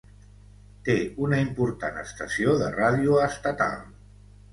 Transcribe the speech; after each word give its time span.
Té 0.85 0.93
una 1.25 1.41
important 1.47 1.99
estació 2.03 2.55
de 2.63 2.71
ràdio 2.77 3.19
estatal. 3.27 3.77